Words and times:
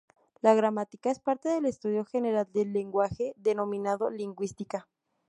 La 0.41 0.55
gramática 0.55 1.11
es 1.11 1.19
parte 1.19 1.49
del 1.49 1.67
estudio 1.67 2.05
general 2.05 2.47
del 2.53 2.73
lenguaje 2.73 3.35
denominado 3.37 4.09
lingüística. 4.09 4.89